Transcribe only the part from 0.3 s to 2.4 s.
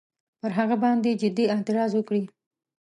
پر هغه باندي جدي اعتراض وکړي.